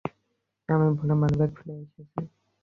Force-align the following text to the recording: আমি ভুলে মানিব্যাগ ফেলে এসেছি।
আমি 0.69 0.87
ভুলে 0.97 1.13
মানিব্যাগ 1.13 1.51
ফেলে 1.57 1.73
এসেছি। 1.77 2.19